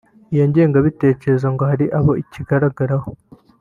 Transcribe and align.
Iyi 0.33 0.43
ngengabitekerezo 0.49 1.47
ngo 1.53 1.63
hari 1.71 1.85
abo 1.97 2.11
ikigaragaraho 2.23 3.09